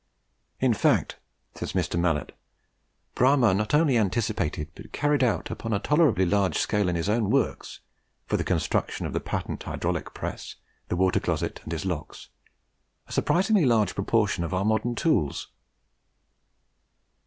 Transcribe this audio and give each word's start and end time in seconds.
"In 0.59 0.73
fact," 0.73 1.19
says 1.53 1.73
Mr. 1.73 1.95
Mallet, 1.99 2.31
"Bramah 3.13 3.53
not 3.53 3.75
only 3.75 3.97
anticipated, 3.99 4.69
but 4.73 4.91
carried 4.91 5.23
out 5.23 5.51
upon 5.51 5.73
a 5.73 5.79
tolerably 5.79 6.25
large 6.25 6.57
scale 6.57 6.89
in 6.89 6.95
his 6.95 7.07
own 7.07 7.29
works 7.29 7.81
for 8.25 8.35
the 8.35 8.43
construction 8.43 9.05
of 9.05 9.13
the 9.13 9.19
patent 9.19 9.61
hydraulic 9.61 10.15
press, 10.15 10.55
the 10.89 10.95
water 10.95 11.19
closet, 11.19 11.59
and 11.65 11.71
his 11.71 11.85
locks 11.85 12.29
a 13.07 13.11
surprisingly 13.11 13.63
large 13.67 13.93
proportion 13.93 14.43
of 14.43 14.55
our 14.55 14.65
modern 14.65 14.95
tools." 14.95 15.49